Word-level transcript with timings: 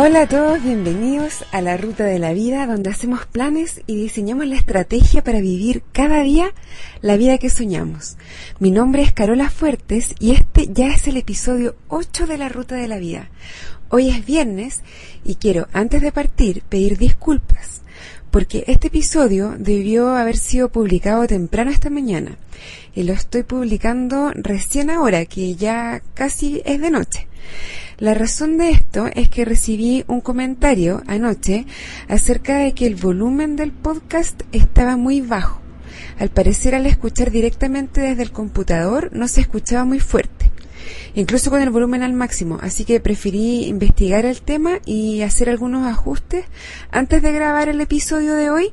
Hola 0.00 0.22
a 0.22 0.28
todos, 0.28 0.62
bienvenidos 0.62 1.44
a 1.50 1.60
la 1.60 1.76
Ruta 1.76 2.04
de 2.04 2.20
la 2.20 2.32
Vida, 2.32 2.68
donde 2.68 2.88
hacemos 2.88 3.26
planes 3.26 3.82
y 3.88 3.96
diseñamos 3.96 4.46
la 4.46 4.54
estrategia 4.54 5.24
para 5.24 5.40
vivir 5.40 5.82
cada 5.90 6.22
día 6.22 6.54
la 7.00 7.16
vida 7.16 7.38
que 7.38 7.50
soñamos. 7.50 8.16
Mi 8.60 8.70
nombre 8.70 9.02
es 9.02 9.12
Carola 9.12 9.50
Fuertes 9.50 10.14
y 10.20 10.30
este 10.30 10.68
ya 10.72 10.94
es 10.94 11.08
el 11.08 11.16
episodio 11.16 11.74
8 11.88 12.28
de 12.28 12.38
la 12.38 12.48
Ruta 12.48 12.76
de 12.76 12.86
la 12.86 12.98
Vida. 12.98 13.28
Hoy 13.88 14.08
es 14.08 14.24
viernes 14.24 14.82
y 15.24 15.34
quiero, 15.34 15.66
antes 15.72 16.00
de 16.00 16.12
partir, 16.12 16.62
pedir 16.68 16.96
disculpas, 16.96 17.82
porque 18.30 18.62
este 18.68 18.86
episodio 18.86 19.56
debió 19.58 20.10
haber 20.10 20.36
sido 20.36 20.68
publicado 20.68 21.26
temprano 21.26 21.72
esta 21.72 21.90
mañana 21.90 22.38
y 22.94 23.02
lo 23.02 23.14
estoy 23.14 23.42
publicando 23.42 24.30
recién 24.36 24.90
ahora, 24.90 25.24
que 25.24 25.56
ya 25.56 26.02
casi 26.14 26.62
es 26.64 26.80
de 26.80 26.92
noche. 26.92 27.26
La 27.98 28.14
razón 28.14 28.58
de 28.58 28.70
esto 28.70 29.08
es 29.12 29.28
que 29.28 29.44
recibí 29.44 30.04
un 30.06 30.20
comentario 30.20 31.02
anoche 31.08 31.66
acerca 32.06 32.58
de 32.58 32.72
que 32.72 32.86
el 32.86 32.94
volumen 32.94 33.56
del 33.56 33.72
podcast 33.72 34.40
estaba 34.52 34.96
muy 34.96 35.20
bajo. 35.20 35.60
Al 36.20 36.28
parecer 36.28 36.76
al 36.76 36.86
escuchar 36.86 37.32
directamente 37.32 38.00
desde 38.00 38.22
el 38.22 38.30
computador 38.30 39.10
no 39.12 39.26
se 39.26 39.40
escuchaba 39.40 39.84
muy 39.84 39.98
fuerte, 39.98 40.52
incluso 41.16 41.50
con 41.50 41.60
el 41.60 41.70
volumen 41.70 42.04
al 42.04 42.12
máximo, 42.12 42.60
así 42.62 42.84
que 42.84 43.00
preferí 43.00 43.64
investigar 43.64 44.24
el 44.26 44.42
tema 44.42 44.78
y 44.86 45.22
hacer 45.22 45.50
algunos 45.50 45.84
ajustes 45.84 46.44
antes 46.92 47.20
de 47.20 47.32
grabar 47.32 47.68
el 47.68 47.80
episodio 47.80 48.36
de 48.36 48.48
hoy 48.48 48.70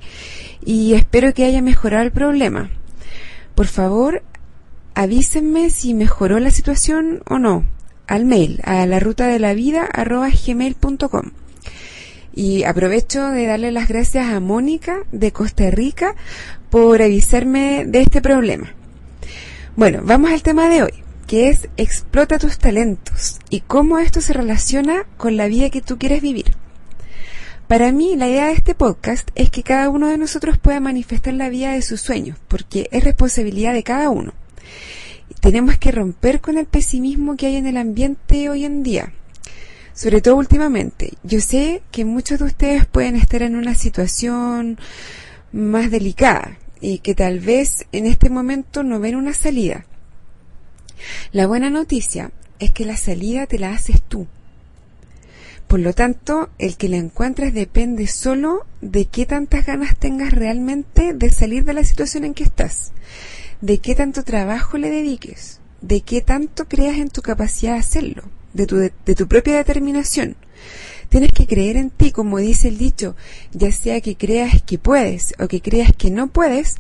y 0.64 0.94
espero 0.94 1.34
que 1.34 1.46
haya 1.46 1.64
mejorado 1.64 2.04
el 2.04 2.12
problema. 2.12 2.70
Por 3.56 3.66
favor, 3.66 4.22
avísenme 4.94 5.72
si 5.72 5.96
mejoró 5.96 6.40
la 6.40 6.52
situación 6.52 7.24
o 7.28 7.40
no 7.40 7.66
al 8.08 8.26
mail, 8.26 8.60
a 8.64 8.86
la 8.86 9.00
ruta 9.00 9.28
de 9.28 9.40
la 9.40 9.54
vida 9.54 9.90
gmail.com. 9.94 11.32
Y 12.34 12.64
aprovecho 12.64 13.30
de 13.30 13.46
darle 13.46 13.72
las 13.72 13.88
gracias 13.88 14.28
a 14.28 14.40
Mónica 14.40 15.00
de 15.12 15.32
Costa 15.32 15.70
Rica 15.72 16.16
por 16.70 17.02
avisarme 17.02 17.86
de 17.86 18.02
este 18.02 18.22
problema. 18.22 18.74
Bueno, 19.76 20.02
vamos 20.04 20.32
al 20.32 20.44
tema 20.44 20.68
de 20.68 20.84
hoy, 20.84 20.94
que 21.28 21.50
es 21.50 21.70
explota 21.78 22.38
tus 22.38 22.58
talentos 22.58 23.40
y 23.50 23.62
cómo 23.62 24.00
esto 24.00 24.22
se 24.22 24.34
relaciona 24.34 25.06
con 25.18 25.38
la 25.38 25.48
vida 25.48 25.70
que 25.70 25.82
tú 25.82 25.98
quieres 25.98 26.22
vivir. 26.22 26.54
Para 27.68 27.92
mí, 27.92 28.16
la 28.16 28.28
idea 28.28 28.48
de 28.48 28.54
este 28.54 28.76
podcast 28.76 29.30
es 29.34 29.50
que 29.50 29.64
cada 29.64 29.90
uno 29.90 30.08
de 30.08 30.18
nosotros 30.18 30.58
pueda 30.58 30.80
manifestar 30.80 31.34
la 31.34 31.50
vida 31.50 31.72
de 31.72 31.82
sus 31.82 32.02
sueños, 32.02 32.38
porque 32.48 32.88
es 32.92 33.04
responsabilidad 33.04 33.74
de 33.74 33.84
cada 33.84 34.10
uno 34.10 34.34
tenemos 35.40 35.78
que 35.78 35.92
romper 35.92 36.42
con 36.42 36.58
el 36.58 36.66
pesimismo 36.66 37.36
que 37.36 37.48
hay 37.48 37.56
en 37.56 37.68
el 37.68 37.78
ambiente 37.78 38.50
hoy 38.50 38.66
en 38.66 38.84
día. 38.84 39.14
Sobre 39.94 40.22
todo 40.22 40.36
últimamente. 40.36 41.14
Yo 41.24 41.40
sé 41.40 41.82
que 41.92 42.04
muchos 42.04 42.40
de 42.40 42.46
ustedes 42.46 42.86
pueden 42.86 43.16
estar 43.16 43.42
en 43.42 43.56
una 43.56 43.76
situación 43.76 44.78
más 45.52 45.90
delicada 45.90 46.58
y 46.82 47.00
que 47.00 47.16
tal 47.16 47.40
vez 47.40 47.86
en 47.92 48.06
este 48.06 48.30
momento 48.30 48.84
no 48.84 49.00
ven 49.00 49.16
una 49.16 49.34
salida. 49.34 49.86
La 51.32 51.48
buena 51.48 51.70
noticia 51.70 52.32
es 52.60 52.72
que 52.72 52.86
la 52.86 52.98
salida 52.98 53.48
te 53.48 53.60
la 53.60 53.72
haces 53.72 54.02
tú. 54.02 54.28
Por 55.68 55.80
lo 55.80 55.94
tanto, 55.94 56.50
el 56.60 56.78
que 56.78 56.90
la 56.90 56.98
encuentres 56.98 57.54
depende 57.54 58.08
solo 58.08 58.66
de 58.82 59.06
qué 59.06 59.26
tantas 59.26 59.66
ganas 59.66 59.96
tengas 59.96 60.32
realmente 60.32 61.14
de 61.14 61.32
salir 61.32 61.64
de 61.66 61.74
la 61.74 61.84
situación 61.84 62.24
en 62.24 62.34
que 62.34 62.44
estás 62.44 62.92
de 63.66 63.80
qué 63.80 63.96
tanto 63.96 64.22
trabajo 64.22 64.78
le 64.78 64.92
dediques, 64.92 65.60
de 65.82 66.02
qué 66.02 66.22
tanto 66.22 66.66
creas 66.66 67.00
en 67.00 67.10
tu 67.10 67.24
capacidad 67.24 67.74
de 67.74 67.80
hacerlo, 67.80 68.22
de 68.54 68.68
tu, 68.68 68.76
de, 68.76 68.92
tu 68.92 69.28
propia 69.28 69.58
determinación. 69.58 70.36
Tienes 71.10 71.32
que 71.32 71.48
creer 71.48 71.76
en 71.76 71.90
ti, 71.90 72.12
como 72.12 72.38
dice 72.38 72.68
el 72.68 72.78
dicho, 72.78 73.16
ya 73.54 73.72
sea 73.72 74.02
que 74.02 74.16
creas 74.18 74.62
que 74.62 74.78
puedes 74.78 75.34
o 75.40 75.48
que 75.48 75.62
creas 75.62 75.94
que 75.98 76.12
no 76.12 76.28
puedes, 76.28 76.76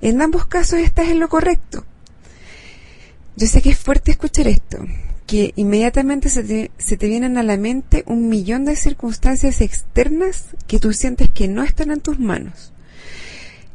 en 0.00 0.22
ambos 0.22 0.46
casos 0.46 0.78
estás 0.78 1.10
en 1.10 1.20
lo 1.20 1.28
correcto. 1.28 1.84
Yo 3.36 3.46
sé 3.46 3.60
que 3.60 3.70
es 3.70 3.78
fuerte 3.78 4.10
escuchar 4.10 4.48
esto, 4.48 4.78
que 5.26 5.52
inmediatamente 5.56 6.30
se 6.30 6.42
te, 6.42 6.70
se 6.78 6.96
te, 6.96 7.06
vienen 7.06 7.36
a 7.36 7.42
la 7.42 7.58
mente 7.58 8.02
un 8.06 8.30
millón 8.30 8.64
de 8.64 8.76
circunstancias 8.76 9.60
externas 9.60 10.44
que 10.66 10.80
tú 10.80 10.94
sientes 10.94 11.28
que 11.28 11.48
no 11.48 11.64
están 11.64 11.90
en 11.90 12.00
tus 12.00 12.18
manos 12.18 12.72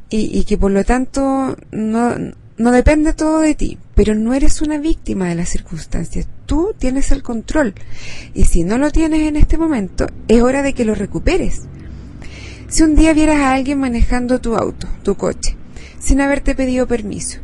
y, 0.09 0.35
y 0.35 0.45
que 0.45 0.57
por 0.57 0.71
lo 0.71 0.83
tanto 0.83 1.57
no, 1.71 2.15
no 2.57 2.71
depende 2.71 3.13
todo 3.13 3.39
de 3.39 3.53
ti, 3.53 3.77
pero 3.95 4.15
no 4.15 4.33
eres 4.33 4.61
una 4.61 4.77
víctima 4.77 5.27
de 5.27 5.35
las 5.35 5.49
circunstancias. 5.49 6.27
Tú 6.45 6.73
tienes 6.77 7.11
el 7.11 7.21
control. 7.21 7.73
Y 8.33 8.45
si 8.45 8.63
no 8.63 8.77
lo 8.77 8.91
tienes 8.91 9.23
en 9.23 9.35
este 9.35 9.57
momento, 9.57 10.07
es 10.27 10.41
hora 10.41 10.61
de 10.61 10.73
que 10.73 10.85
lo 10.85 10.95
recuperes. 10.95 11.63
Si 12.69 12.83
un 12.83 12.95
día 12.95 13.13
vieras 13.13 13.37
a 13.37 13.53
alguien 13.53 13.79
manejando 13.79 14.39
tu 14.39 14.55
auto, 14.55 14.87
tu 15.03 15.15
coche, 15.15 15.55
sin 15.99 16.21
haberte 16.21 16.55
pedido 16.55 16.87
permiso, 16.87 17.39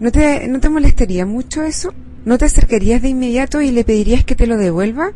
¿no 0.00 0.10
te, 0.10 0.48
¿no 0.48 0.60
te 0.60 0.70
molestaría 0.70 1.26
mucho 1.26 1.62
eso? 1.62 1.92
¿No 2.24 2.38
te 2.38 2.46
acercarías 2.46 3.02
de 3.02 3.08
inmediato 3.08 3.60
y 3.60 3.70
le 3.70 3.84
pedirías 3.84 4.24
que 4.24 4.34
te 4.34 4.46
lo 4.46 4.56
devuelva? 4.56 5.12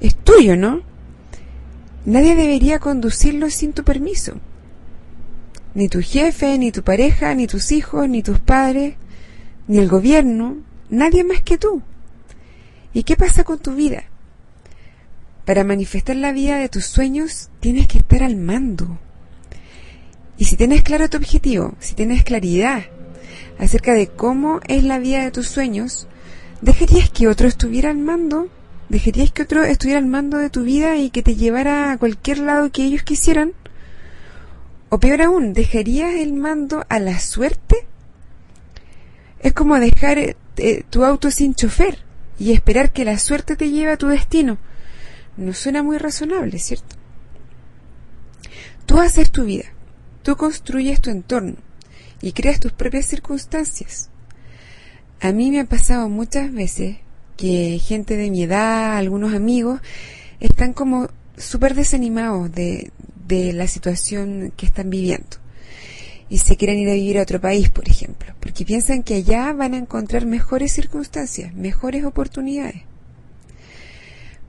Es 0.00 0.16
tuyo, 0.16 0.56
¿no? 0.56 0.82
Nadie 2.04 2.34
debería 2.34 2.78
conducirlo 2.78 3.48
sin 3.50 3.72
tu 3.72 3.84
permiso. 3.84 4.34
Ni 5.74 5.88
tu 5.88 6.02
jefe, 6.02 6.58
ni 6.58 6.72
tu 6.72 6.82
pareja, 6.82 7.34
ni 7.34 7.46
tus 7.46 7.70
hijos, 7.72 8.08
ni 8.08 8.22
tus 8.22 8.40
padres, 8.40 8.94
ni 9.68 9.78
el 9.78 9.88
gobierno, 9.88 10.56
nadie 10.88 11.22
más 11.24 11.42
que 11.42 11.58
tú. 11.58 11.82
¿Y 12.92 13.04
qué 13.04 13.16
pasa 13.16 13.44
con 13.44 13.58
tu 13.58 13.74
vida? 13.74 14.04
Para 15.44 15.64
manifestar 15.64 16.16
la 16.16 16.32
vida 16.32 16.58
de 16.58 16.68
tus 16.68 16.86
sueños 16.86 17.50
tienes 17.60 17.86
que 17.86 17.98
estar 17.98 18.22
al 18.22 18.36
mando. 18.36 18.98
Y 20.36 20.46
si 20.46 20.56
tienes 20.56 20.82
claro 20.82 21.08
tu 21.08 21.18
objetivo, 21.18 21.74
si 21.78 21.94
tienes 21.94 22.24
claridad 22.24 22.84
acerca 23.58 23.92
de 23.92 24.08
cómo 24.08 24.60
es 24.66 24.82
la 24.84 24.98
vida 24.98 25.22
de 25.22 25.30
tus 25.30 25.48
sueños, 25.48 26.08
¿dejarías 26.62 27.10
que 27.10 27.28
otro 27.28 27.46
estuviera 27.46 27.90
al 27.90 27.98
mando? 27.98 28.48
¿Dejarías 28.88 29.30
que 29.30 29.42
otro 29.42 29.62
estuviera 29.62 30.00
al 30.00 30.06
mando 30.06 30.38
de 30.38 30.50
tu 30.50 30.62
vida 30.62 30.96
y 30.96 31.10
que 31.10 31.22
te 31.22 31.36
llevara 31.36 31.92
a 31.92 31.98
cualquier 31.98 32.38
lado 32.38 32.72
que 32.72 32.84
ellos 32.84 33.02
quisieran? 33.04 33.52
O 34.90 34.98
peor 34.98 35.22
aún, 35.22 35.52
¿dejarías 35.52 36.14
el 36.16 36.32
mando 36.32 36.84
a 36.88 36.98
la 36.98 37.20
suerte? 37.20 37.86
Es 39.38 39.52
como 39.52 39.78
dejar 39.78 40.18
eh, 40.18 40.36
tu 40.90 41.04
auto 41.04 41.30
sin 41.30 41.54
chofer 41.54 41.98
y 42.40 42.52
esperar 42.52 42.90
que 42.92 43.04
la 43.04 43.18
suerte 43.18 43.54
te 43.54 43.70
lleve 43.70 43.92
a 43.92 43.96
tu 43.96 44.08
destino. 44.08 44.58
No 45.36 45.54
suena 45.54 45.84
muy 45.84 45.96
razonable, 45.96 46.58
¿cierto? 46.58 46.96
Tú 48.84 48.98
haces 48.98 49.30
tu 49.30 49.44
vida, 49.44 49.66
tú 50.24 50.36
construyes 50.36 51.00
tu 51.00 51.10
entorno 51.10 51.54
y 52.20 52.32
creas 52.32 52.58
tus 52.58 52.72
propias 52.72 53.06
circunstancias. 53.06 54.10
A 55.20 55.30
mí 55.30 55.52
me 55.52 55.60
ha 55.60 55.64
pasado 55.66 56.08
muchas 56.08 56.52
veces 56.52 56.96
que 57.36 57.78
gente 57.78 58.16
de 58.16 58.28
mi 58.28 58.42
edad, 58.42 58.96
algunos 58.96 59.34
amigos, 59.34 59.80
están 60.40 60.72
como 60.72 61.08
súper 61.36 61.74
desanimados 61.76 62.52
de, 62.52 62.90
de 63.30 63.52
la 63.52 63.66
situación 63.66 64.52
que 64.56 64.66
están 64.66 64.90
viviendo. 64.90 65.38
Y 66.28 66.38
se 66.38 66.56
quieren 66.56 66.78
ir 66.78 66.88
a 66.90 66.94
vivir 66.94 67.18
a 67.18 67.22
otro 67.22 67.40
país, 67.40 67.70
por 67.70 67.88
ejemplo, 67.88 68.34
porque 68.40 68.64
piensan 68.64 69.02
que 69.02 69.14
allá 69.14 69.52
van 69.52 69.74
a 69.74 69.78
encontrar 69.78 70.26
mejores 70.26 70.72
circunstancias, 70.72 71.54
mejores 71.54 72.04
oportunidades. 72.04 72.82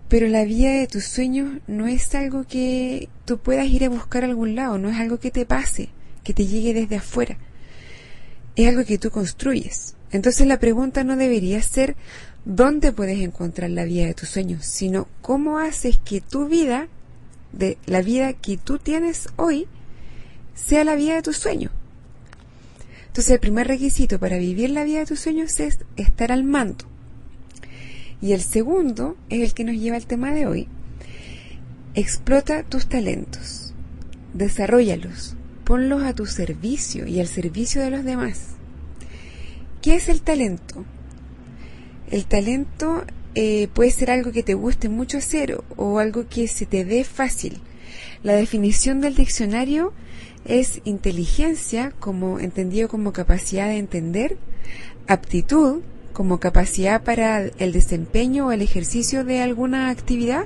Pero 0.09 0.27
la 0.27 0.43
vida 0.43 0.71
de 0.71 0.87
tus 0.87 1.05
sueños 1.05 1.59
no 1.67 1.87
es 1.87 2.13
algo 2.15 2.45
que 2.45 3.07
tú 3.25 3.37
puedas 3.37 3.67
ir 3.67 3.85
a 3.85 3.89
buscar 3.89 4.23
a 4.23 4.27
algún 4.27 4.55
lado, 4.55 4.77
no 4.77 4.89
es 4.89 4.97
algo 4.97 5.19
que 5.19 5.31
te 5.31 5.45
pase, 5.45 5.89
que 6.23 6.33
te 6.33 6.45
llegue 6.45 6.73
desde 6.73 6.97
afuera. 6.97 7.37
Es 8.55 8.67
algo 8.67 8.83
que 8.83 8.97
tú 8.97 9.09
construyes. 9.09 9.95
Entonces 10.11 10.45
la 10.45 10.59
pregunta 10.59 11.03
no 11.03 11.15
debería 11.15 11.61
ser 11.61 11.95
dónde 12.43 12.91
puedes 12.91 13.19
encontrar 13.19 13.69
la 13.69 13.85
vida 13.85 14.05
de 14.05 14.13
tus 14.13 14.29
sueños, 14.29 14.65
sino 14.65 15.07
cómo 15.21 15.59
haces 15.59 15.97
que 15.97 16.19
tu 16.19 16.47
vida 16.47 16.89
de 17.53 17.77
la 17.85 18.01
vida 18.01 18.33
que 18.33 18.57
tú 18.57 18.77
tienes 18.77 19.29
hoy 19.35 19.67
sea 20.55 20.83
la 20.83 20.95
vida 20.95 21.15
de 21.15 21.21
tus 21.21 21.37
sueños. 21.37 21.71
Entonces 23.07 23.33
el 23.33 23.39
primer 23.39 23.67
requisito 23.67 24.19
para 24.19 24.37
vivir 24.37 24.69
la 24.69 24.83
vida 24.83 24.99
de 24.99 25.05
tus 25.05 25.19
sueños 25.19 25.59
es 25.59 25.79
estar 25.97 26.31
al 26.31 26.43
mando. 26.43 26.85
Y 28.21 28.33
el 28.33 28.41
segundo 28.41 29.17
es 29.29 29.41
el 29.41 29.53
que 29.53 29.63
nos 29.63 29.75
lleva 29.75 29.97
al 29.97 30.05
tema 30.05 30.31
de 30.31 30.47
hoy. 30.47 30.67
Explota 31.93 32.63
tus 32.63 32.87
talentos, 32.87 33.73
desarrollalos, 34.33 35.35
ponlos 35.65 36.03
a 36.03 36.13
tu 36.13 36.25
servicio 36.25 37.05
y 37.05 37.19
al 37.19 37.27
servicio 37.27 37.81
de 37.81 37.89
los 37.89 38.05
demás. 38.05 38.51
¿Qué 39.81 39.95
es 39.95 40.07
el 40.07 40.21
talento? 40.21 40.85
El 42.09 42.25
talento 42.25 43.03
eh, 43.35 43.67
puede 43.73 43.91
ser 43.91 44.11
algo 44.11 44.31
que 44.31 44.43
te 44.43 44.53
guste 44.53 44.89
mucho 44.89 45.17
hacer 45.17 45.61
o 45.75 45.99
algo 45.99 46.27
que 46.27 46.47
se 46.47 46.65
te 46.65 46.85
dé 46.85 47.03
fácil. 47.03 47.59
La 48.23 48.33
definición 48.33 49.01
del 49.01 49.15
diccionario 49.15 49.93
es 50.45 50.81
inteligencia 50.83 51.91
como 51.99 52.39
entendido 52.39 52.87
como 52.87 53.13
capacidad 53.13 53.67
de 53.67 53.77
entender, 53.77 54.37
aptitud 55.07 55.81
como 56.13 56.39
capacidad 56.39 57.03
para 57.03 57.41
el 57.41 57.71
desempeño 57.71 58.47
o 58.47 58.51
el 58.51 58.61
ejercicio 58.61 59.23
de 59.23 59.41
alguna 59.41 59.89
actividad 59.89 60.45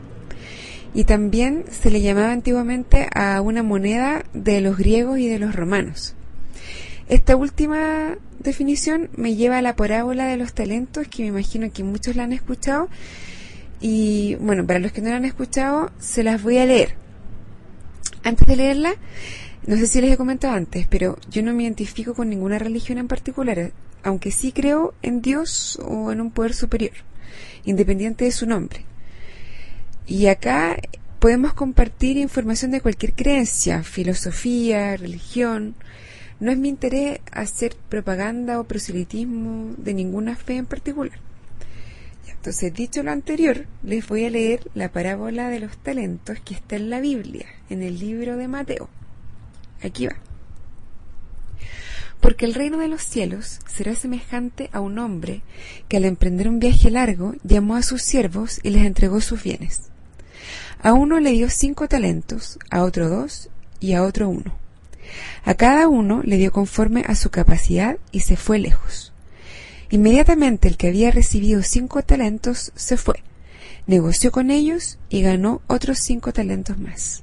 y 0.93 1.03
también 1.03 1.65
se 1.69 1.91
le 1.91 2.01
llamaba 2.01 2.31
antiguamente 2.31 3.09
a 3.13 3.41
una 3.41 3.63
moneda 3.63 4.23
de 4.33 4.61
los 4.61 4.77
griegos 4.77 5.19
y 5.19 5.27
de 5.27 5.39
los 5.39 5.53
romanos. 5.55 6.15
Esta 7.07 7.35
última 7.35 8.17
definición 8.39 9.09
me 9.15 9.35
lleva 9.35 9.59
a 9.59 9.61
la 9.61 9.75
parábola 9.75 10.25
de 10.25 10.37
los 10.37 10.53
talentos, 10.53 11.07
que 11.07 11.23
me 11.23 11.29
imagino 11.29 11.71
que 11.71 11.83
muchos 11.83 12.15
la 12.15 12.23
han 12.23 12.33
escuchado. 12.33 12.89
Y 13.79 14.35
bueno, 14.35 14.65
para 14.65 14.79
los 14.79 14.91
que 14.91 15.01
no 15.01 15.09
la 15.09 15.17
han 15.17 15.25
escuchado, 15.25 15.91
se 15.99 16.23
las 16.23 16.41
voy 16.41 16.57
a 16.57 16.65
leer. 16.65 16.95
Antes 18.23 18.47
de 18.47 18.55
leerla, 18.55 18.95
no 19.67 19.75
sé 19.77 19.85
si 19.85 20.01
les 20.01 20.11
he 20.11 20.17
comentado 20.17 20.55
antes, 20.55 20.87
pero 20.87 21.17
yo 21.29 21.43
no 21.43 21.53
me 21.53 21.63
identifico 21.63 22.15
con 22.15 22.29
ninguna 22.29 22.57
religión 22.57 22.97
en 22.97 23.07
particular, 23.07 23.71
aunque 24.03 24.31
sí 24.31 24.51
creo 24.51 24.93
en 25.03 25.21
Dios 25.21 25.79
o 25.83 26.11
en 26.11 26.21
un 26.21 26.31
poder 26.31 26.53
superior, 26.53 26.93
independiente 27.65 28.25
de 28.25 28.31
su 28.31 28.47
nombre. 28.47 28.85
Y 30.07 30.27
acá 30.27 30.77
podemos 31.19 31.53
compartir 31.53 32.17
información 32.17 32.71
de 32.71 32.81
cualquier 32.81 33.13
creencia, 33.13 33.83
filosofía, 33.83 34.97
religión. 34.97 35.75
No 36.39 36.51
es 36.51 36.57
mi 36.57 36.69
interés 36.69 37.19
hacer 37.31 37.75
propaganda 37.89 38.59
o 38.59 38.65
proselitismo 38.65 39.73
de 39.77 39.93
ninguna 39.93 40.35
fe 40.35 40.57
en 40.57 40.65
particular. 40.65 41.19
Entonces, 42.27 42.73
dicho 42.73 43.01
lo 43.01 43.11
anterior, 43.11 43.65
les 43.81 44.07
voy 44.07 44.25
a 44.25 44.29
leer 44.29 44.69
la 44.75 44.91
parábola 44.91 45.49
de 45.49 45.59
los 45.59 45.77
talentos 45.77 46.39
que 46.41 46.53
está 46.53 46.75
en 46.75 46.91
la 46.91 46.99
Biblia, 46.99 47.47
en 47.71 47.81
el 47.81 47.97
libro 47.97 48.37
de 48.37 48.47
Mateo. 48.47 48.87
Aquí 49.81 50.05
va. 50.05 50.15
Porque 52.19 52.45
el 52.45 52.53
reino 52.53 52.77
de 52.77 52.87
los 52.87 53.01
cielos 53.01 53.59
será 53.67 53.95
semejante 53.95 54.69
a 54.73 54.79
un 54.79 54.99
hombre 54.99 55.41
que 55.87 55.97
al 55.97 56.05
emprender 56.05 56.47
un 56.47 56.59
viaje 56.59 56.91
largo 56.91 57.33
llamó 57.43 57.75
a 57.75 57.81
sus 57.81 58.03
siervos 58.03 58.59
y 58.61 58.69
les 58.69 58.85
entregó 58.85 59.21
sus 59.21 59.41
bienes. 59.41 59.89
A 60.83 60.93
uno 60.93 61.19
le 61.19 61.31
dio 61.31 61.49
cinco 61.49 61.87
talentos, 61.87 62.59
a 62.69 62.83
otro 62.83 63.09
dos 63.09 63.49
y 63.79 63.93
a 63.93 64.03
otro 64.03 64.29
uno. 64.29 64.64
A 65.43 65.53
cada 65.53 65.87
uno 65.87 66.21
le 66.23 66.37
dio 66.37 66.51
conforme 66.51 67.03
a 67.07 67.15
su 67.15 67.29
capacidad 67.29 67.97
y 68.11 68.21
se 68.21 68.35
fue 68.35 68.59
lejos. 68.59 69.13
Inmediatamente 69.89 70.67
el 70.67 70.77
que 70.77 70.87
había 70.87 71.11
recibido 71.11 71.61
cinco 71.61 72.01
talentos 72.01 72.71
se 72.75 72.97
fue, 72.97 73.23
negoció 73.87 74.31
con 74.31 74.49
ellos 74.49 74.97
y 75.09 75.21
ganó 75.21 75.61
otros 75.67 75.99
cinco 75.99 76.33
talentos 76.33 76.77
más. 76.79 77.21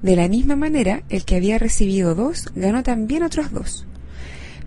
De 0.00 0.16
la 0.16 0.28
misma 0.28 0.56
manera, 0.56 1.02
el 1.08 1.24
que 1.24 1.36
había 1.36 1.58
recibido 1.58 2.14
dos 2.14 2.46
ganó 2.54 2.82
también 2.82 3.22
otros 3.22 3.52
dos. 3.52 3.86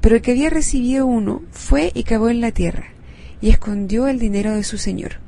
Pero 0.02 0.16
el 0.16 0.22
que 0.22 0.32
había 0.32 0.50
recibido 0.50 1.06
uno 1.06 1.42
fue 1.52 1.92
y 1.94 2.04
cavó 2.04 2.30
en 2.30 2.42
la 2.42 2.52
tierra, 2.52 2.90
y 3.42 3.50
escondió 3.50 4.08
el 4.08 4.20
dinero 4.20 4.52
de 4.52 4.64
su 4.64 4.78
señor. 4.78 5.20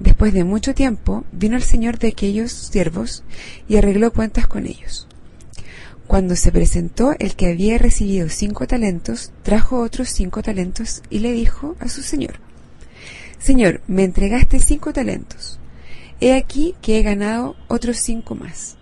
Después 0.00 0.32
de 0.32 0.44
mucho 0.44 0.74
tiempo, 0.74 1.24
vino 1.32 1.56
el 1.56 1.62
señor 1.62 1.98
de 1.98 2.08
aquellos 2.08 2.52
siervos 2.52 3.22
y 3.68 3.76
arregló 3.76 4.12
cuentas 4.12 4.46
con 4.46 4.66
ellos. 4.66 5.08
Cuando 6.06 6.36
se 6.36 6.52
presentó 6.52 7.14
el 7.18 7.34
que 7.34 7.48
había 7.48 7.78
recibido 7.78 8.28
cinco 8.28 8.66
talentos, 8.66 9.32
trajo 9.42 9.80
otros 9.80 10.10
cinco 10.10 10.42
talentos 10.42 11.02
y 11.08 11.20
le 11.20 11.32
dijo 11.32 11.76
a 11.80 11.88
su 11.88 12.02
señor, 12.02 12.34
Señor, 13.38 13.82
me 13.86 14.04
entregaste 14.04 14.58
cinco 14.58 14.92
talentos. 14.92 15.58
He 16.20 16.34
aquí 16.34 16.74
que 16.80 16.98
he 16.98 17.02
ganado 17.02 17.56
otros 17.68 17.98
cinco 17.98 18.34
más. 18.34 18.76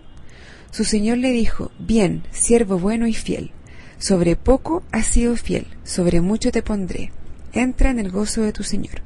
Su 0.71 0.85
señor 0.85 1.17
le 1.17 1.31
dijo, 1.31 1.71
Bien, 1.79 2.23
siervo 2.31 2.79
bueno 2.79 3.07
y 3.07 3.13
fiel. 3.13 3.51
Sobre 3.99 4.35
poco 4.35 4.83
has 4.91 5.07
sido 5.07 5.35
fiel, 5.35 5.67
sobre 5.83 6.21
mucho 6.21 6.51
te 6.51 6.61
pondré. 6.61 7.11
Entra 7.51 7.89
en 7.89 7.99
el 7.99 8.11
gozo 8.11 8.41
de 8.41 8.53
tu 8.53 8.63
señor. 8.63 9.01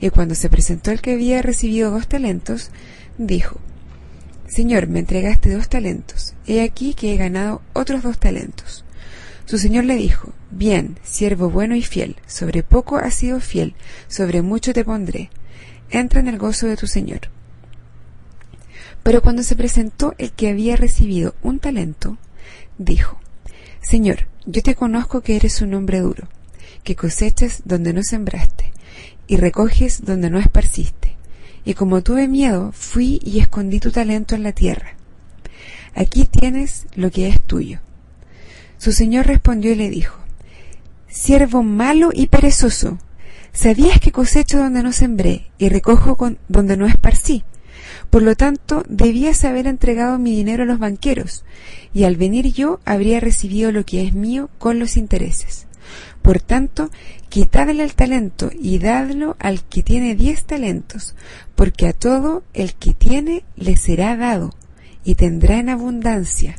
Y 0.00 0.10
cuando 0.10 0.34
se 0.34 0.50
presentó 0.50 0.90
el 0.90 1.00
que 1.00 1.12
había 1.12 1.40
recibido 1.42 1.90
dos 1.90 2.08
talentos, 2.08 2.70
dijo, 3.16 3.60
Señor, 4.46 4.88
me 4.88 5.00
entregaste 5.00 5.52
dos 5.52 5.68
talentos, 5.68 6.34
he 6.46 6.62
aquí 6.62 6.94
que 6.94 7.12
he 7.12 7.16
ganado 7.16 7.62
otros 7.72 8.02
dos 8.02 8.18
talentos. 8.18 8.84
Su 9.46 9.58
señor 9.58 9.84
le 9.84 9.96
dijo, 9.96 10.32
Bien, 10.50 10.98
siervo 11.02 11.50
bueno 11.50 11.74
y 11.74 11.82
fiel, 11.82 12.16
sobre 12.26 12.62
poco 12.62 12.96
has 12.96 13.14
sido 13.14 13.40
fiel, 13.40 13.74
sobre 14.08 14.42
mucho 14.42 14.72
te 14.72 14.84
pondré. 14.84 15.30
Entra 15.90 16.20
en 16.20 16.28
el 16.28 16.38
gozo 16.38 16.66
de 16.66 16.76
tu 16.76 16.86
señor. 16.86 17.20
Pero 19.02 19.20
cuando 19.20 19.42
se 19.42 19.56
presentó 19.56 20.14
el 20.16 20.32
que 20.32 20.48
había 20.48 20.76
recibido 20.76 21.34
un 21.42 21.58
talento, 21.58 22.18
dijo, 22.78 23.20
Señor, 23.82 24.28
yo 24.46 24.62
te 24.62 24.74
conozco 24.74 25.20
que 25.20 25.36
eres 25.36 25.60
un 25.60 25.74
hombre 25.74 26.00
duro, 26.00 26.28
que 26.84 26.96
cosechas 26.96 27.62
donde 27.64 27.92
no 27.92 28.02
sembraste 28.02 28.72
y 29.26 29.36
recoges 29.36 30.04
donde 30.04 30.30
no 30.30 30.38
esparciste. 30.38 31.13
Y 31.64 31.74
como 31.74 32.02
tuve 32.02 32.28
miedo, 32.28 32.72
fui 32.72 33.20
y 33.24 33.40
escondí 33.40 33.80
tu 33.80 33.90
talento 33.90 34.34
en 34.34 34.42
la 34.42 34.52
tierra. 34.52 34.94
Aquí 35.94 36.24
tienes 36.24 36.86
lo 36.94 37.10
que 37.10 37.28
es 37.28 37.40
tuyo. 37.40 37.80
Su 38.78 38.92
señor 38.92 39.26
respondió 39.26 39.72
y 39.72 39.76
le 39.76 39.88
dijo, 39.88 40.18
Siervo 41.08 41.62
malo 41.62 42.10
y 42.12 42.26
perezoso, 42.26 42.98
¿sabías 43.52 44.00
que 44.00 44.10
cosecho 44.10 44.58
donde 44.58 44.82
no 44.82 44.92
sembré 44.92 45.46
y 45.58 45.68
recojo 45.68 46.16
con 46.16 46.38
donde 46.48 46.76
no 46.76 46.86
esparcí? 46.86 47.44
Por 48.10 48.22
lo 48.22 48.34
tanto, 48.34 48.84
debías 48.88 49.44
haber 49.44 49.66
entregado 49.66 50.18
mi 50.18 50.34
dinero 50.34 50.64
a 50.64 50.66
los 50.66 50.78
banqueros, 50.78 51.44
y 51.92 52.04
al 52.04 52.16
venir 52.16 52.52
yo 52.52 52.80
habría 52.84 53.20
recibido 53.20 53.72
lo 53.72 53.84
que 53.84 54.06
es 54.06 54.12
mío 54.12 54.50
con 54.58 54.78
los 54.78 54.96
intereses. 54.96 55.66
Por 56.22 56.40
tanto, 56.40 56.90
quitadle 57.34 57.82
el 57.82 57.96
talento 57.96 58.52
y 58.56 58.78
dadlo 58.78 59.34
al 59.40 59.64
que 59.64 59.82
tiene 59.82 60.14
diez 60.14 60.44
talentos, 60.44 61.16
porque 61.56 61.88
a 61.88 61.92
todo 61.92 62.44
el 62.54 62.74
que 62.74 62.94
tiene 62.94 63.42
le 63.56 63.76
será 63.76 64.16
dado, 64.16 64.54
y 65.02 65.16
tendrá 65.16 65.58
en 65.58 65.68
abundancia, 65.68 66.54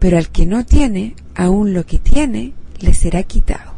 pero 0.00 0.18
al 0.18 0.30
que 0.30 0.44
no 0.44 0.66
tiene, 0.66 1.14
aun 1.36 1.72
lo 1.72 1.86
que 1.86 2.00
tiene, 2.00 2.52
le 2.80 2.94
será 2.94 3.22
quitado. 3.22 3.74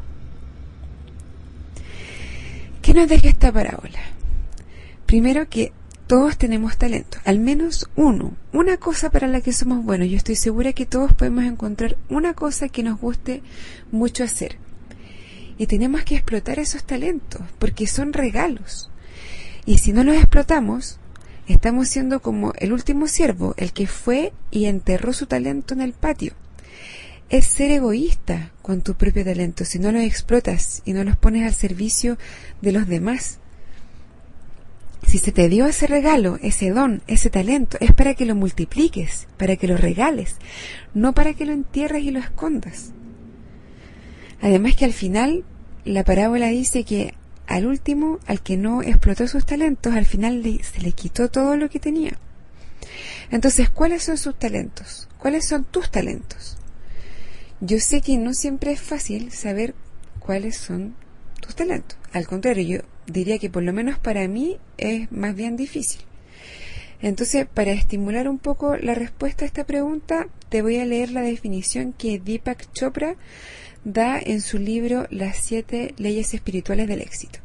¿Qué 2.80 2.94
nos 2.94 3.06
deja 3.06 3.28
esta 3.28 3.52
parábola? 3.52 4.00
Primero 5.04 5.46
que 5.50 5.72
todos 6.06 6.38
tenemos 6.38 6.78
talento, 6.78 7.18
al 7.26 7.38
menos 7.38 7.90
uno, 7.96 8.32
una 8.54 8.78
cosa 8.78 9.10
para 9.10 9.26
la 9.26 9.42
que 9.42 9.52
somos 9.52 9.84
buenos. 9.84 10.08
Yo 10.08 10.16
estoy 10.16 10.36
segura 10.36 10.72
que 10.72 10.86
todos 10.86 11.12
podemos 11.12 11.44
encontrar 11.44 11.98
una 12.08 12.32
cosa 12.32 12.70
que 12.70 12.82
nos 12.82 12.98
guste 12.98 13.42
mucho 13.92 14.24
hacer 14.24 14.69
y 15.60 15.66
tenemos 15.66 16.04
que 16.04 16.14
explotar 16.14 16.58
esos 16.58 16.84
talentos, 16.84 17.42
porque 17.58 17.86
son 17.86 18.14
regalos. 18.14 18.90
Y 19.66 19.76
si 19.76 19.92
no 19.92 20.04
los 20.04 20.16
explotamos, 20.16 20.98
estamos 21.48 21.88
siendo 21.88 22.20
como 22.22 22.54
el 22.56 22.72
último 22.72 23.06
siervo, 23.06 23.52
el 23.58 23.74
que 23.74 23.86
fue 23.86 24.32
y 24.50 24.64
enterró 24.64 25.12
su 25.12 25.26
talento 25.26 25.74
en 25.74 25.82
el 25.82 25.92
patio. 25.92 26.32
Es 27.28 27.44
ser 27.44 27.72
egoísta 27.72 28.52
con 28.62 28.80
tu 28.80 28.94
propio 28.94 29.22
talento 29.22 29.66
si 29.66 29.78
no 29.78 29.92
los 29.92 30.00
explotas 30.00 30.80
y 30.86 30.94
no 30.94 31.04
los 31.04 31.18
pones 31.18 31.46
al 31.46 31.52
servicio 31.52 32.16
de 32.62 32.72
los 32.72 32.88
demás. 32.88 33.38
Si 35.06 35.18
se 35.18 35.30
te 35.30 35.50
dio 35.50 35.66
ese 35.66 35.86
regalo, 35.86 36.38
ese 36.40 36.70
don, 36.70 37.02
ese 37.06 37.28
talento, 37.28 37.76
es 37.80 37.92
para 37.92 38.14
que 38.14 38.24
lo 38.24 38.34
multipliques, 38.34 39.28
para 39.36 39.56
que 39.56 39.68
lo 39.68 39.76
regales, 39.76 40.36
no 40.94 41.12
para 41.12 41.34
que 41.34 41.44
lo 41.44 41.52
entierres 41.52 42.02
y 42.02 42.12
lo 42.12 42.18
escondas. 42.18 42.92
Además 44.40 44.74
que 44.74 44.86
al 44.86 44.94
final 44.94 45.44
la 45.84 46.04
parábola 46.04 46.48
dice 46.48 46.84
que 46.84 47.14
al 47.46 47.66
último, 47.66 48.20
al 48.26 48.42
que 48.42 48.56
no 48.56 48.82
explotó 48.82 49.26
sus 49.26 49.44
talentos, 49.44 49.94
al 49.94 50.06
final 50.06 50.42
se 50.62 50.80
le 50.80 50.92
quitó 50.92 51.30
todo 51.30 51.56
lo 51.56 51.68
que 51.68 51.80
tenía. 51.80 52.16
Entonces, 53.30 53.70
¿cuáles 53.70 54.04
son 54.04 54.18
sus 54.18 54.38
talentos? 54.38 55.08
¿Cuáles 55.18 55.48
son 55.48 55.64
tus 55.64 55.90
talentos? 55.90 56.56
Yo 57.60 57.78
sé 57.78 58.00
que 58.00 58.16
no 58.16 58.34
siempre 58.34 58.72
es 58.72 58.80
fácil 58.80 59.32
saber 59.32 59.74
cuáles 60.18 60.56
son 60.56 60.94
tus 61.40 61.54
talentos. 61.54 61.98
Al 62.12 62.26
contrario, 62.26 62.62
yo 62.62 62.84
diría 63.06 63.38
que 63.38 63.50
por 63.50 63.62
lo 63.62 63.72
menos 63.72 63.98
para 63.98 64.26
mí 64.28 64.58
es 64.78 65.10
más 65.12 65.34
bien 65.34 65.56
difícil. 65.56 66.02
Entonces, 67.02 67.46
para 67.46 67.72
estimular 67.72 68.28
un 68.28 68.38
poco 68.38 68.76
la 68.76 68.94
respuesta 68.94 69.44
a 69.44 69.46
esta 69.46 69.64
pregunta, 69.64 70.28
te 70.50 70.62
voy 70.62 70.78
a 70.78 70.84
leer 70.84 71.10
la 71.10 71.22
definición 71.22 71.92
que 71.92 72.18
Deepak 72.18 72.72
Chopra 72.72 73.16
da 73.84 74.18
en 74.18 74.40
su 74.40 74.58
libro 74.58 75.06
Las 75.10 75.36
siete 75.36 75.94
leyes 75.96 76.34
espirituales 76.34 76.88
del 76.88 77.00
éxito. 77.00 77.38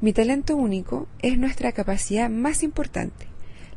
Mi 0.00 0.12
talento 0.12 0.56
único 0.56 1.08
es 1.20 1.38
nuestra 1.38 1.72
capacidad 1.72 2.28
más 2.28 2.62
importante, 2.62 3.26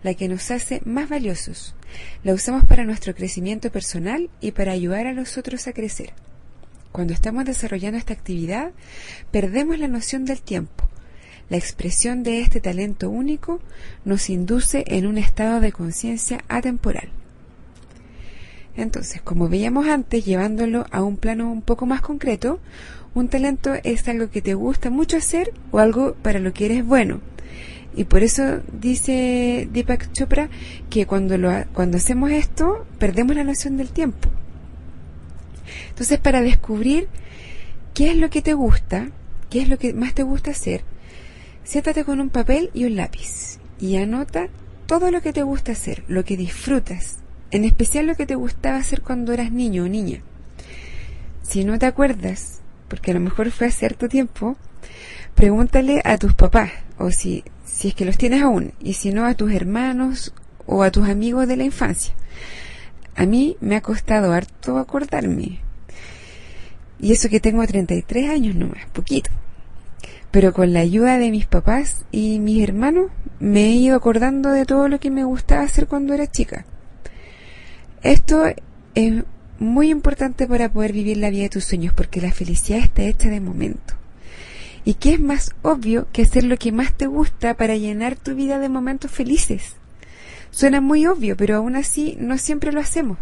la 0.03 0.13
que 0.13 0.27
nos 0.27 0.51
hace 0.51 0.81
más 0.85 1.09
valiosos. 1.09 1.75
La 2.23 2.33
usamos 2.33 2.65
para 2.65 2.85
nuestro 2.85 3.15
crecimiento 3.15 3.71
personal 3.71 4.29
y 4.41 4.51
para 4.51 4.71
ayudar 4.71 5.07
a 5.07 5.13
los 5.13 5.37
otros 5.37 5.67
a 5.67 5.73
crecer. 5.73 6.13
Cuando 6.91 7.13
estamos 7.13 7.45
desarrollando 7.45 7.97
esta 7.97 8.13
actividad, 8.13 8.71
perdemos 9.31 9.79
la 9.79 9.87
noción 9.87 10.25
del 10.25 10.41
tiempo. 10.41 10.89
La 11.49 11.57
expresión 11.57 12.23
de 12.23 12.41
este 12.41 12.61
talento 12.61 13.09
único 13.09 13.59
nos 14.05 14.29
induce 14.29 14.83
en 14.87 15.07
un 15.07 15.17
estado 15.17 15.59
de 15.59 15.71
conciencia 15.71 16.43
atemporal. 16.47 17.09
Entonces, 18.79 19.21
como 19.21 19.49
veíamos 19.49 19.87
antes, 19.87 20.23
llevándolo 20.23 20.85
a 20.91 21.03
un 21.03 21.17
plano 21.17 21.51
un 21.51 21.61
poco 21.61 21.85
más 21.85 21.99
concreto, 21.99 22.59
un 23.13 23.27
talento 23.27 23.73
es 23.83 24.07
algo 24.07 24.29
que 24.29 24.41
te 24.41 24.53
gusta 24.53 24.89
mucho 24.89 25.17
hacer 25.17 25.51
o 25.71 25.79
algo 25.79 26.13
para 26.21 26.39
lo 26.39 26.53
que 26.53 26.65
eres 26.65 26.85
bueno. 26.85 27.19
Y 27.95 28.05
por 28.05 28.23
eso 28.23 28.61
dice 28.71 29.67
Deepak 29.71 30.13
Chopra 30.13 30.49
que 30.89 31.05
cuando, 31.05 31.37
lo, 31.37 31.51
cuando 31.73 31.97
hacemos 31.97 32.31
esto, 32.31 32.85
perdemos 32.99 33.35
la 33.35 33.43
noción 33.43 33.75
del 33.75 33.89
tiempo. 33.89 34.29
Entonces, 35.89 36.17
para 36.17 36.41
descubrir 36.41 37.09
qué 37.93 38.11
es 38.11 38.17
lo 38.17 38.29
que 38.29 38.41
te 38.41 38.53
gusta, 38.53 39.09
qué 39.49 39.61
es 39.61 39.67
lo 39.67 39.77
que 39.77 39.93
más 39.93 40.13
te 40.13 40.23
gusta 40.23 40.51
hacer, 40.51 40.83
siéntate 41.65 42.05
con 42.05 42.21
un 42.21 42.29
papel 42.29 42.69
y 42.73 42.85
un 42.85 42.95
lápiz 42.95 43.59
y 43.77 43.97
anota 43.97 44.47
todo 44.85 45.11
lo 45.11 45.21
que 45.21 45.33
te 45.33 45.43
gusta 45.43 45.73
hacer, 45.73 46.05
lo 46.07 46.23
que 46.23 46.37
disfrutas, 46.37 47.17
en 47.51 47.65
especial 47.65 48.05
lo 48.05 48.15
que 48.15 48.25
te 48.25 48.35
gustaba 48.35 48.77
hacer 48.77 49.01
cuando 49.01 49.33
eras 49.33 49.51
niño 49.51 49.85
o 49.85 49.87
niña. 49.87 50.21
Si 51.43 51.63
no 51.63 51.79
te 51.79 51.85
acuerdas, 51.85 52.61
porque 52.87 53.11
a 53.11 53.13
lo 53.15 53.19
mejor 53.19 53.51
fue 53.51 53.67
hace 53.67 53.79
cierto 53.79 54.07
tiempo, 54.07 54.55
pregúntale 55.35 56.01
a 56.05 56.17
tus 56.17 56.33
papás, 56.33 56.71
o 56.97 57.11
si, 57.11 57.43
si 57.65 57.89
es 57.89 57.95
que 57.95 58.05
los 58.05 58.17
tienes 58.17 58.41
aún, 58.41 58.73
y 58.79 58.93
si 58.93 59.11
no 59.11 59.25
a 59.25 59.33
tus 59.33 59.51
hermanos 59.51 60.33
o 60.65 60.83
a 60.83 60.91
tus 60.91 61.09
amigos 61.09 61.47
de 61.47 61.57
la 61.57 61.63
infancia. 61.63 62.13
A 63.15 63.25
mí 63.25 63.57
me 63.61 63.75
ha 63.75 63.81
costado 63.81 64.31
harto 64.31 64.77
acordarme. 64.77 65.59
Y 66.99 67.11
eso 67.13 67.29
que 67.29 67.39
tengo 67.39 67.65
33 67.65 68.29
años 68.29 68.55
nomás, 68.55 68.85
poquito. 68.93 69.31
Pero 70.31 70.53
con 70.53 70.73
la 70.73 70.81
ayuda 70.81 71.17
de 71.17 71.31
mis 71.31 71.47
papás 71.47 72.05
y 72.11 72.39
mis 72.39 72.61
hermanos 72.61 73.07
me 73.39 73.67
he 73.67 73.71
ido 73.71 73.95
acordando 73.95 74.51
de 74.51 74.65
todo 74.65 74.87
lo 74.87 74.99
que 74.99 75.09
me 75.09 75.23
gustaba 75.23 75.63
hacer 75.63 75.87
cuando 75.87 76.13
era 76.13 76.27
chica. 76.27 76.65
Esto 78.01 78.45
es 78.95 79.23
muy 79.59 79.89
importante 79.89 80.47
para 80.47 80.71
poder 80.71 80.93
vivir 80.93 81.17
la 81.17 81.29
vida 81.29 81.43
de 81.43 81.49
tus 81.49 81.65
sueños 81.65 81.93
porque 81.93 82.21
la 82.21 82.31
felicidad 82.31 82.79
está 82.79 83.03
hecha 83.03 83.29
de 83.29 83.41
momento. 83.41 83.95
¿Y 84.85 84.93
qué 84.93 85.13
es 85.13 85.19
más 85.19 85.51
obvio 85.61 86.07
que 86.13 86.21
hacer 86.21 86.45
lo 86.45 86.57
que 86.57 86.71
más 86.71 86.93
te 86.93 87.07
gusta 87.07 87.55
para 87.55 87.75
llenar 87.75 88.15
tu 88.15 88.35
vida 88.35 88.57
de 88.57 88.69
momentos 88.69 89.11
felices? 89.11 89.75
Suena 90.49 90.79
muy 90.79 91.05
obvio, 91.07 91.35
pero 91.35 91.57
aún 91.57 91.75
así 91.75 92.15
no 92.19 92.37
siempre 92.37 92.71
lo 92.71 92.79
hacemos. 92.79 93.17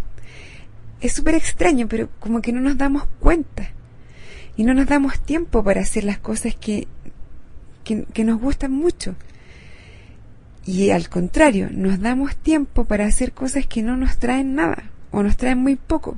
Es 1.02 1.14
súper 1.14 1.36
extraño, 1.36 1.88
pero 1.88 2.10
como 2.20 2.42
que 2.42 2.52
no 2.52 2.62
nos 2.62 2.78
damos 2.78 3.06
cuenta. 3.20 3.72
Y 4.56 4.64
no 4.64 4.76
nos 4.76 4.86
damos 4.86 5.20
tiempo 5.20 5.64
para 5.64 5.82
hacer 5.82 6.04
las 6.04 6.20
cosas 6.20 6.56
que, 6.56 6.88
que, 7.84 8.06
que 8.14 8.24
nos 8.24 8.40
gustan 8.40 8.72
mucho. 8.72 9.16
Y 10.68 10.92
al 10.92 11.08
contrario, 11.08 11.70
nos 11.72 12.02
damos 12.02 12.36
tiempo 12.36 12.84
para 12.84 13.06
hacer 13.06 13.32
cosas 13.32 13.66
que 13.66 13.82
no 13.82 13.96
nos 13.96 14.18
traen 14.18 14.54
nada 14.54 14.92
o 15.12 15.24
nos 15.24 15.38
traen 15.38 15.60
muy 15.60 15.78
poco. 15.78 16.18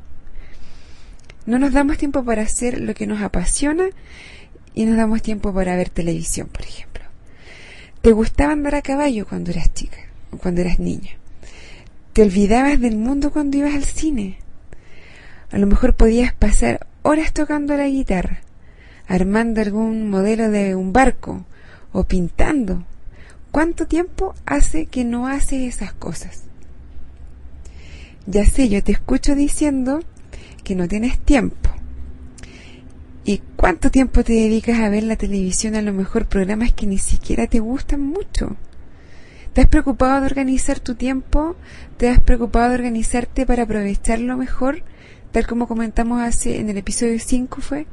No 1.46 1.60
nos 1.60 1.72
damos 1.72 2.00
tiempo 2.00 2.26
para 2.26 2.42
hacer 2.42 2.82
lo 2.82 2.96
que 2.96 3.06
nos 3.06 3.22
apasiona 3.22 3.86
y 4.74 4.86
nos 4.86 4.98
damos 4.98 5.22
tiempo 5.22 5.54
para 5.54 5.76
ver 5.76 5.92
televisión, 5.92 6.48
por 6.48 6.64
ejemplo. 6.64 7.04
¿Te 8.02 8.12
gustaba 8.12 8.54
andar 8.54 8.74
a 8.74 8.82
caballo 8.82 9.28
cuando 9.28 9.52
eras 9.52 9.72
chica 9.72 10.00
o 10.32 10.38
cuando 10.38 10.62
eras 10.62 10.80
niña? 10.80 11.12
¿Te 12.14 12.24
olvidabas 12.24 12.80
del 12.80 12.98
mundo 12.98 13.32
cuando 13.32 13.58
ibas 13.58 13.76
al 13.76 13.84
cine? 13.84 14.40
A 15.52 15.60
lo 15.60 15.68
mejor 15.68 15.96
podías 15.96 16.34
pasar 16.34 16.88
horas 17.04 17.34
tocando 17.34 17.78
la 17.78 17.88
guitarra, 17.88 18.42
armando 19.08 19.62
algún 19.62 20.10
modelo 20.10 20.50
de 20.50 20.74
un 20.74 20.92
barco 20.92 21.46
o 21.92 22.06
pintando. 22.06 22.84
¿Cuánto 23.52 23.88
tiempo 23.88 24.36
hace 24.46 24.86
que 24.86 25.04
no 25.04 25.28
haces 25.28 25.76
esas 25.76 25.94
cosas? 25.94 26.44
Ya 28.28 28.46
sé, 28.46 28.70
yo 28.70 28.84
te 28.84 28.92
escucho 28.92 29.34
diciendo 29.34 30.02
que 30.64 30.76
no 30.76 30.88
tienes 30.88 31.18
tiempo. 31.20 31.70
¿Y 33.26 33.42
cuánto 33.56 33.90
tiempo 33.90 34.24
te 34.24 34.34
dedicas 34.34 34.80
a 34.80 34.90
ver 34.90 35.04
la 35.04 35.16
televisión? 35.16 35.76
A 35.76 35.82
lo 35.82 35.94
mejor 35.94 36.28
programas 36.28 36.74
que 36.74 36.86
ni 36.86 37.00
siquiera 37.00 37.48
te 37.48 37.60
gustan 37.60 38.02
mucho. 38.02 38.56
¿Te 39.54 39.62
has 39.62 39.68
preocupado 39.68 40.20
de 40.22 40.28
organizar 40.28 40.80
tu 40.80 40.94
tiempo? 40.94 41.56
¿Te 41.98 42.10
has 42.10 42.20
preocupado 42.20 42.70
de 42.70 42.76
organizarte 42.76 43.48
para 43.48 43.64
aprovecharlo 43.64 44.38
mejor? 44.38 44.84
Tal 45.32 45.48
como 45.48 45.68
comentamos 45.68 46.22
hace 46.22 46.60
en 46.60 46.70
el 46.70 46.78
episodio 46.78 47.20
5 47.20 47.62
fue. 47.62 47.88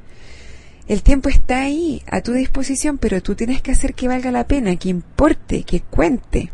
El 0.88 1.02
tiempo 1.02 1.28
está 1.28 1.62
ahí, 1.62 2.02
a 2.06 2.20
tu 2.20 2.32
disposición, 2.32 2.98
pero 2.98 3.22
tú 3.22 3.34
tienes 3.34 3.60
que 3.60 3.72
hacer 3.72 3.94
que 3.94 4.06
valga 4.06 4.30
la 4.30 4.46
pena, 4.46 4.76
que 4.76 4.88
importe, 4.88 5.64
que 5.64 5.80
cuente. 5.80 6.52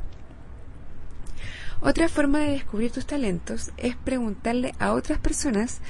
Otra 1.82 2.08
forma 2.08 2.38
de 2.38 2.52
descubrir 2.52 2.92
tus 2.92 3.06
talentos 3.06 3.72
es 3.76 3.96
preguntarle 3.96 4.72
a 4.78 4.92
otras 4.92 5.18
personas 5.18 5.80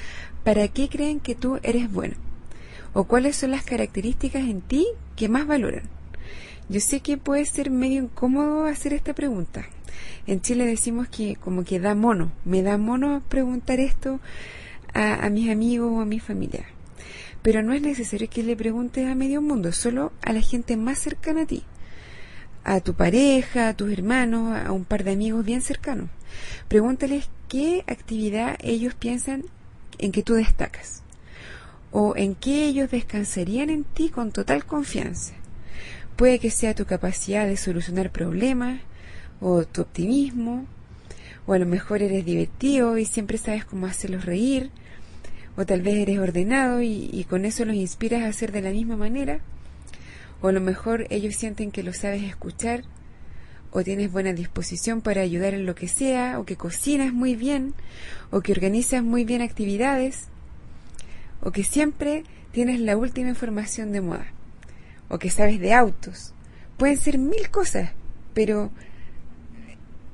para 0.42 0.66
qué 0.68 0.88
creen 0.88 1.20
que 1.20 1.34
tú 1.34 1.60
eres 1.62 1.92
bueno 1.92 2.16
o 2.94 3.04
cuáles 3.04 3.36
son 3.36 3.52
las 3.52 3.62
características 3.62 4.42
en 4.42 4.60
ti 4.60 4.86
que 5.16 5.28
más 5.28 5.46
valoran. 5.46 5.84
Yo 6.68 6.80
sé 6.80 7.00
que 7.00 7.18
puede 7.18 7.44
ser 7.44 7.70
medio 7.70 8.02
incómodo 8.02 8.64
hacer 8.64 8.92
esta 8.92 9.14
pregunta. 9.14 9.66
En 10.26 10.40
Chile 10.40 10.66
decimos 10.66 11.08
que 11.08 11.36
como 11.36 11.64
que 11.64 11.80
da 11.80 11.94
mono, 11.94 12.32
me 12.44 12.62
da 12.62 12.78
mono 12.78 13.22
preguntar 13.28 13.80
esto 13.80 14.20
a, 14.94 15.28
mis 15.30 15.50
amigos 15.50 15.92
o 15.92 16.00
a 16.00 16.04
mi 16.04 16.20
familia. 16.20 16.64
Pero 17.42 17.62
no 17.62 17.72
es 17.72 17.82
necesario 17.82 18.30
que 18.30 18.42
le 18.42 18.56
preguntes 18.56 19.06
a 19.08 19.14
medio 19.14 19.42
mundo, 19.42 19.72
solo 19.72 20.12
a 20.22 20.32
la 20.32 20.40
gente 20.40 20.76
más 20.76 20.98
cercana 20.98 21.42
a 21.42 21.46
ti. 21.46 21.64
A 22.64 22.80
tu 22.80 22.94
pareja, 22.94 23.68
a 23.68 23.74
tus 23.74 23.92
hermanos, 23.92 24.56
a 24.56 24.70
un 24.70 24.84
par 24.84 25.02
de 25.02 25.12
amigos 25.12 25.44
bien 25.44 25.62
cercanos. 25.62 26.08
Pregúntales 26.68 27.28
qué 27.48 27.84
actividad 27.88 28.56
ellos 28.60 28.94
piensan 28.94 29.44
en 29.98 30.12
que 30.12 30.22
tú 30.22 30.34
destacas. 30.34 31.02
O 31.90 32.14
en 32.16 32.34
qué 32.34 32.64
ellos 32.64 32.90
descansarían 32.90 33.70
en 33.70 33.84
ti 33.84 34.08
con 34.08 34.30
total 34.30 34.64
confianza. 34.64 35.34
Puede 36.16 36.38
que 36.38 36.50
sea 36.50 36.74
tu 36.74 36.86
capacidad 36.86 37.46
de 37.46 37.56
solucionar 37.56 38.12
problemas, 38.12 38.80
o 39.40 39.64
tu 39.64 39.82
optimismo, 39.82 40.66
o 41.46 41.52
a 41.52 41.58
lo 41.58 41.66
mejor 41.66 42.00
eres 42.00 42.24
divertido 42.24 42.96
y 42.96 43.04
siempre 43.04 43.38
sabes 43.38 43.64
cómo 43.64 43.86
hacerlos 43.86 44.24
reír, 44.24 44.70
o 45.56 45.66
tal 45.66 45.82
vez 45.82 45.96
eres 45.96 46.18
ordenado 46.18 46.82
y, 46.82 47.26
con 47.28 47.44
eso 47.44 47.64
los 47.64 47.76
inspiras 47.76 48.22
a 48.22 48.28
hacer 48.28 48.52
de 48.52 48.62
la 48.62 48.70
misma 48.70 48.96
manera, 48.96 49.40
o 50.40 50.48
a 50.48 50.52
lo 50.52 50.60
mejor 50.60 51.06
ellos 51.10 51.36
sienten 51.36 51.70
que 51.70 51.82
lo 51.82 51.92
sabes 51.92 52.22
escuchar, 52.22 52.84
o 53.70 53.82
tienes 53.82 54.12
buena 54.12 54.32
disposición 54.32 55.00
para 55.00 55.22
ayudar 55.22 55.54
en 55.54 55.64
lo 55.64 55.74
que 55.74 55.88
sea, 55.88 56.38
o 56.38 56.44
que 56.44 56.56
cocinas 56.56 57.12
muy 57.12 57.36
bien, 57.36 57.74
o 58.30 58.40
que 58.40 58.52
organizas 58.52 59.02
muy 59.02 59.24
bien 59.24 59.40
actividades, 59.40 60.28
o 61.40 61.52
que 61.52 61.64
siempre 61.64 62.24
tienes 62.50 62.80
la 62.80 62.96
última 62.96 63.30
información 63.30 63.92
de 63.92 64.00
moda, 64.00 64.26
o 65.08 65.18
que 65.18 65.30
sabes 65.30 65.58
de 65.60 65.72
autos. 65.72 66.34
Pueden 66.76 66.98
ser 66.98 67.18
mil 67.18 67.50
cosas, 67.50 67.92
pero 68.34 68.70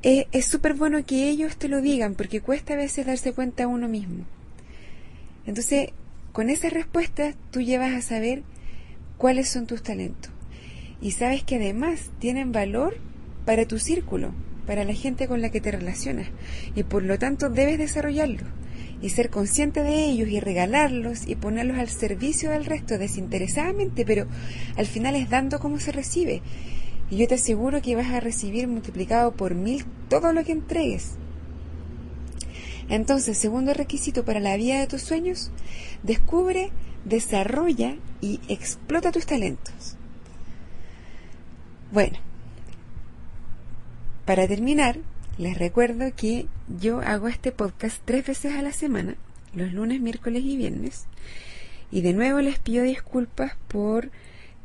es 0.02 0.46
súper 0.46 0.74
bueno 0.74 1.04
que 1.04 1.28
ellos 1.28 1.56
te 1.56 1.68
lo 1.68 1.80
digan, 1.80 2.14
porque 2.14 2.40
cuesta 2.40 2.74
a 2.74 2.76
veces 2.76 3.06
darse 3.06 3.32
cuenta 3.32 3.64
a 3.64 3.68
uno 3.68 3.88
mismo. 3.88 4.24
Entonces, 5.48 5.92
con 6.32 6.50
esas 6.50 6.74
respuestas 6.74 7.34
tú 7.50 7.62
llevas 7.62 7.94
a 7.94 8.02
saber 8.02 8.42
cuáles 9.16 9.48
son 9.48 9.66
tus 9.66 9.82
talentos. 9.82 10.30
Y 11.00 11.12
sabes 11.12 11.42
que 11.42 11.56
además 11.56 12.10
tienen 12.18 12.52
valor 12.52 12.98
para 13.46 13.64
tu 13.64 13.78
círculo, 13.78 14.34
para 14.66 14.84
la 14.84 14.92
gente 14.92 15.26
con 15.26 15.40
la 15.40 15.48
que 15.48 15.62
te 15.62 15.70
relacionas. 15.70 16.28
Y 16.74 16.82
por 16.82 17.02
lo 17.02 17.18
tanto 17.18 17.48
debes 17.48 17.78
desarrollarlos 17.78 18.46
y 19.00 19.08
ser 19.08 19.30
consciente 19.30 19.82
de 19.82 20.04
ellos 20.04 20.28
y 20.28 20.38
regalarlos 20.38 21.26
y 21.26 21.34
ponerlos 21.34 21.78
al 21.78 21.88
servicio 21.88 22.50
del 22.50 22.66
resto 22.66 22.98
desinteresadamente, 22.98 24.04
pero 24.04 24.26
al 24.76 24.84
final 24.84 25.16
es 25.16 25.30
dando 25.30 25.60
como 25.60 25.78
se 25.78 25.92
recibe. 25.92 26.42
Y 27.10 27.16
yo 27.16 27.26
te 27.26 27.36
aseguro 27.36 27.80
que 27.80 27.96
vas 27.96 28.08
a 28.08 28.20
recibir 28.20 28.68
multiplicado 28.68 29.32
por 29.32 29.54
mil 29.54 29.86
todo 30.10 30.34
lo 30.34 30.44
que 30.44 30.52
entregues. 30.52 31.16
Entonces, 32.88 33.36
segundo 33.36 33.74
requisito 33.74 34.24
para 34.24 34.40
la 34.40 34.56
vida 34.56 34.80
de 34.80 34.86
tus 34.86 35.02
sueños, 35.02 35.50
descubre, 36.02 36.70
desarrolla 37.04 37.96
y 38.20 38.40
explota 38.48 39.12
tus 39.12 39.26
talentos. 39.26 39.96
Bueno, 41.92 42.18
para 44.24 44.46
terminar, 44.46 44.98
les 45.38 45.56
recuerdo 45.56 46.12
que 46.14 46.46
yo 46.80 47.00
hago 47.00 47.28
este 47.28 47.52
podcast 47.52 48.00
tres 48.04 48.26
veces 48.26 48.54
a 48.54 48.62
la 48.62 48.72
semana, 48.72 49.16
los 49.54 49.72
lunes, 49.72 50.00
miércoles 50.00 50.42
y 50.44 50.56
viernes. 50.56 51.06
Y 51.90 52.02
de 52.02 52.12
nuevo 52.12 52.40
les 52.40 52.58
pido 52.58 52.84
disculpas 52.84 53.52
por 53.68 54.10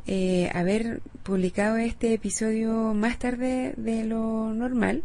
eh, 0.05 0.49
haber 0.53 1.01
publicado 1.23 1.77
este 1.77 2.13
episodio 2.13 2.93
más 2.93 3.19
tarde 3.19 3.73
de 3.77 4.03
lo 4.03 4.53
normal. 4.53 5.03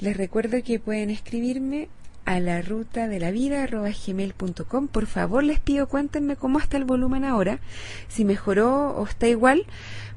Les 0.00 0.16
recuerdo 0.16 0.62
que 0.62 0.78
pueden 0.78 1.08
escribirme 1.08 1.88
a 2.26 2.40
la 2.40 2.60
ruta 2.60 3.08
de 3.08 3.18
la 3.18 3.30
vida 3.30 3.66
gmail.com. 3.66 4.88
Por 4.88 5.06
favor, 5.06 5.42
les 5.42 5.60
pido 5.60 5.88
cuéntenme 5.88 6.36
cómo 6.36 6.58
está 6.58 6.76
el 6.76 6.84
volumen 6.84 7.24
ahora, 7.24 7.60
si 8.08 8.24
mejoró 8.24 8.90
o 8.90 9.06
está 9.06 9.28
igual, 9.28 9.64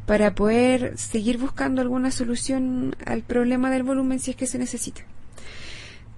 para 0.05 0.35
poder 0.35 0.97
seguir 0.97 1.37
buscando 1.37 1.81
alguna 1.81 2.11
solución 2.11 2.95
al 3.05 3.21
problema 3.21 3.69
del 3.69 3.83
volumen 3.83 4.19
si 4.19 4.31
es 4.31 4.37
que 4.37 4.47
se 4.47 4.57
necesita. 4.57 5.03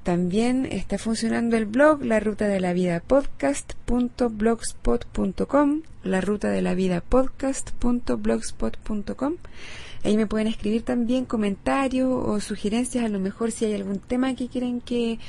También 0.04 0.66
está 0.66 0.98
funcionando 0.98 1.56
el 1.58 1.68
blog 1.68 2.04
La 2.04 2.20
Ruta 2.20 2.48
de 2.48 2.60
la 2.60 2.74
Vida 2.74 3.04
podcast.blogspot.com, 3.06 5.82
La 6.04 6.22
Ruta 6.22 6.50
de 6.50 6.64
la 6.64 6.74
Vida 6.74 7.02
podcast.blogspot.com. 7.02 9.36
Ahí 10.04 10.18
me 10.18 10.26
pueden 10.26 10.48
escribir 10.48 10.82
también 10.82 11.26
comentarios 11.26 12.10
o 12.12 12.40
sugerencias, 12.40 13.06
a 13.06 13.10
lo 13.10 13.20
mejor 13.20 13.52
si 13.52 13.66
hay 13.66 13.76
algún 13.76 14.00
tema 14.00 14.34
que 14.34 14.48
quieren 14.48 14.82
que, 14.82 15.20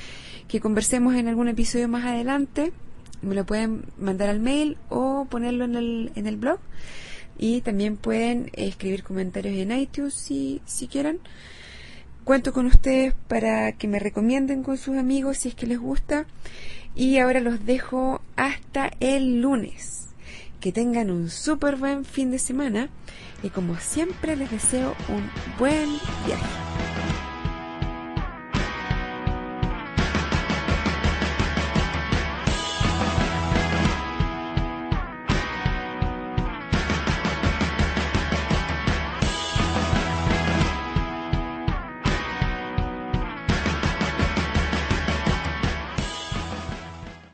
que 0.49 0.61
conversemos 0.61 1.17
en 1.17 1.29
algún 1.29 1.49
episodio 1.49 1.87
más 1.89 2.07
adelante, 2.07 2.73
me 3.21 3.35
lo 3.35 3.45
pueden 3.45 3.85
mandar 3.99 4.31
al 4.31 4.41
mail 4.41 4.79
o 4.89 5.27
ponerlo 5.29 5.67
en 5.67 5.77
el, 5.77 6.13
en 6.15 6.27
el 6.27 6.37
blog. 6.37 6.61
Y 7.39 7.61
también 7.61 7.99
pueden 7.99 8.51
escribir 8.55 9.03
comentarios 9.03 9.55
en 9.57 9.73
iTunes 9.73 10.15
si, 10.15 10.63
si 10.65 10.89
quieren. 10.89 11.21
Cuento 12.25 12.53
con 12.53 12.67
ustedes 12.67 13.15
para 13.27 13.73
que 13.73 13.89
me 13.89 13.99
recomienden 13.99 14.63
con 14.63 14.77
sus 14.77 14.97
amigos 14.97 15.39
si 15.39 15.49
es 15.49 15.55
que 15.57 15.67
les 15.67 15.79
gusta. 15.79 16.27
Y 16.95 17.19
ahora 17.19 17.41
los 17.41 17.67
dejo 17.67 18.21
hasta 18.37 18.93
el 19.01 19.41
lunes. 19.41 20.09
Que 20.61 20.71
tengan 20.71 21.11
un 21.11 21.31
súper 21.31 21.77
buen 21.77 22.05
fin 22.05 22.31
de 22.31 22.39
semana 22.39 22.89
y 23.43 23.49
como 23.49 23.77
siempre 23.79 24.37
les 24.37 24.51
deseo 24.53 24.95
un 25.09 25.29
buen 25.59 25.89
viaje. 26.25 26.72